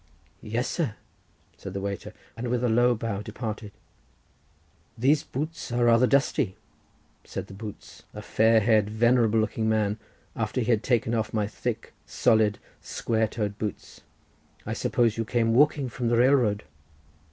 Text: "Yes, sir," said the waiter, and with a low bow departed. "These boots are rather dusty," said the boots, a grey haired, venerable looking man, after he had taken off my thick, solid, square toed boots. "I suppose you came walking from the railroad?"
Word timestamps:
"Yes, 0.41 0.67
sir," 0.67 0.95
said 1.57 1.75
the 1.75 1.79
waiter, 1.79 2.11
and 2.35 2.47
with 2.47 2.63
a 2.63 2.69
low 2.69 2.95
bow 2.95 3.21
departed. 3.21 3.71
"These 4.97 5.21
boots 5.21 5.71
are 5.71 5.85
rather 5.85 6.07
dusty," 6.07 6.55
said 7.23 7.45
the 7.45 7.53
boots, 7.53 8.01
a 8.11 8.23
grey 8.35 8.59
haired, 8.61 8.89
venerable 8.89 9.37
looking 9.37 9.69
man, 9.69 9.99
after 10.35 10.59
he 10.61 10.71
had 10.71 10.81
taken 10.81 11.13
off 11.13 11.35
my 11.35 11.45
thick, 11.45 11.93
solid, 12.07 12.57
square 12.81 13.27
toed 13.27 13.59
boots. 13.59 14.01
"I 14.65 14.73
suppose 14.73 15.17
you 15.17 15.23
came 15.23 15.53
walking 15.53 15.87
from 15.87 16.07
the 16.07 16.17
railroad?" 16.17 16.63